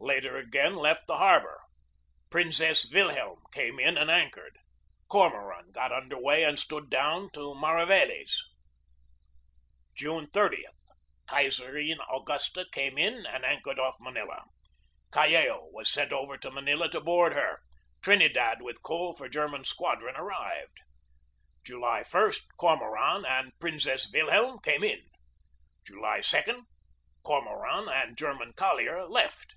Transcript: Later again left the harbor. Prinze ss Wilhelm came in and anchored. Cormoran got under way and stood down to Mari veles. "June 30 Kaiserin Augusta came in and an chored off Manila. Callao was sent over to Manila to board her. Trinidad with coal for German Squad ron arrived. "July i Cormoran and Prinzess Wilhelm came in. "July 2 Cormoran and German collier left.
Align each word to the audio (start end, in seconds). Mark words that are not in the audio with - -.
Later 0.00 0.36
again 0.38 0.74
left 0.74 1.06
the 1.06 1.18
harbor. 1.18 1.60
Prinze 2.30 2.60
ss 2.62 2.90
Wilhelm 2.90 3.42
came 3.52 3.78
in 3.78 3.98
and 3.98 4.10
anchored. 4.10 4.56
Cormoran 5.08 5.70
got 5.72 5.92
under 5.92 6.18
way 6.18 6.44
and 6.44 6.58
stood 6.58 6.88
down 6.88 7.30
to 7.34 7.54
Mari 7.54 7.84
veles. 7.84 8.32
"June 9.94 10.26
30 10.30 10.64
Kaiserin 11.26 11.98
Augusta 12.10 12.64
came 12.72 12.96
in 12.96 13.26
and 13.26 13.44
an 13.44 13.60
chored 13.62 13.78
off 13.78 13.96
Manila. 14.00 14.44
Callao 15.12 15.68
was 15.72 15.90
sent 15.90 16.12
over 16.12 16.38
to 16.38 16.50
Manila 16.50 16.88
to 16.88 17.00
board 17.02 17.34
her. 17.34 17.60
Trinidad 18.00 18.62
with 18.62 18.82
coal 18.82 19.14
for 19.14 19.28
German 19.28 19.64
Squad 19.64 20.02
ron 20.02 20.16
arrived. 20.16 20.78
"July 21.64 22.02
i 22.14 22.32
Cormoran 22.56 23.26
and 23.26 23.52
Prinzess 23.60 24.10
Wilhelm 24.12 24.58
came 24.60 24.82
in. 24.82 25.02
"July 25.86 26.22
2 26.22 26.64
Cormoran 27.22 27.88
and 27.88 28.16
German 28.16 28.54
collier 28.54 29.04
left. 29.06 29.54